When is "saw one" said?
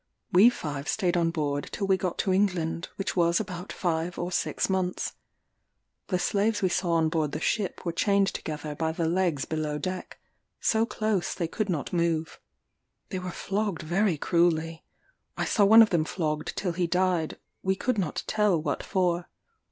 15.45-15.83